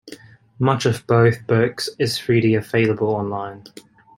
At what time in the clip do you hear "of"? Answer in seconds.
0.87-1.05